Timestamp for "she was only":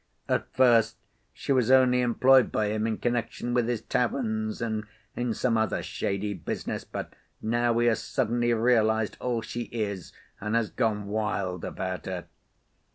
1.31-2.01